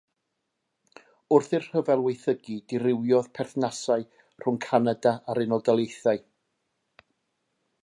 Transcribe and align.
Wrth 1.35 1.51
i'r 1.57 1.65
rhyfel 1.65 2.01
waethygu, 2.05 2.55
dirywiodd 2.73 3.29
perthnasau 3.41 4.07
rhwng 4.45 4.59
Canada 4.69 5.15
a'r 5.19 5.45
Unol 5.47 5.65
Daleithiau. 5.71 6.25